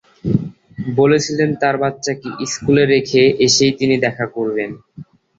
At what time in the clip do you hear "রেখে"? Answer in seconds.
2.85-3.21